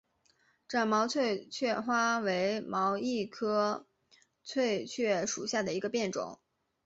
[0.67, 3.85] 展毛翠雀花为毛茛科
[4.43, 6.39] 翠雀属下的一个变种。